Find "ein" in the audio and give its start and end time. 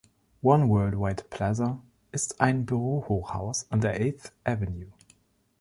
2.41-2.65